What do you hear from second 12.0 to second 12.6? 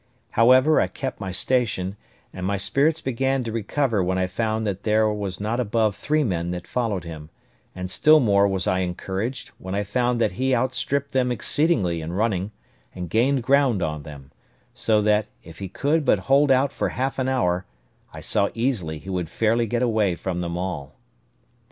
in running,